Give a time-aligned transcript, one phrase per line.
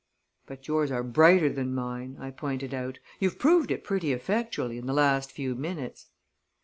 [0.47, 2.97] "But yours are brighter than mine," I pointed out.
[3.19, 6.07] "You've proved it pretty effectually in the last few minutes."